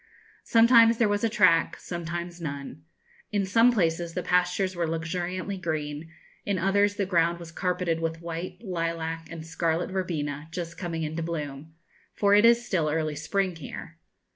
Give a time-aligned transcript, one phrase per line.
[0.43, 2.81] Sometimes there was a track, sometimes none.
[3.31, 6.09] In some places the pastures were luxuriantly green;
[6.43, 11.21] in others the ground was carpeted with white, lilac, and scarlet verbena, just coming into
[11.21, 11.75] bloom
[12.15, 13.99] for it is still early spring here.